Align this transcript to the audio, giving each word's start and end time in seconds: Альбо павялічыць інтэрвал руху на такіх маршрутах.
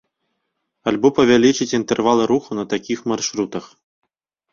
Альбо 0.91 1.07
павялічыць 1.19 1.67
інтэрвал 1.79 2.21
руху 2.31 2.57
на 2.59 2.65
такіх 2.73 2.99
маршрутах. 3.13 3.65